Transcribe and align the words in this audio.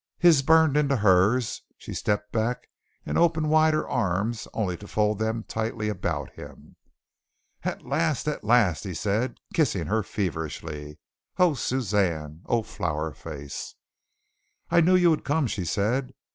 His 0.17 0.41
burned 0.41 0.77
into 0.77 0.95
hers. 0.97 1.61
She 1.77 1.93
stepped 1.93 2.31
back 2.31 2.67
and 3.05 3.19
opened 3.19 3.51
wide 3.51 3.75
her 3.75 3.87
arms 3.87 4.47
only 4.51 4.75
to 4.77 4.87
fold 4.87 5.19
them 5.19 5.43
tightly 5.43 5.89
about 5.89 6.33
him. 6.33 6.75
"At 7.61 7.85
last! 7.85 8.27
At 8.27 8.43
last!" 8.43 8.83
he 8.83 8.95
said, 8.95 9.37
kissing 9.53 9.85
her 9.85 10.01
feverishly. 10.01 10.97
"Oh, 11.37 11.53
Suzanne! 11.53 12.41
Oh, 12.47 12.63
Flower 12.63 13.11
Face!" 13.13 13.75
"I 14.71 14.81
knew 14.81 14.95
you 14.95 15.11
would 15.11 15.23
come," 15.23 15.45
she 15.45 15.65
said. 15.65 16.15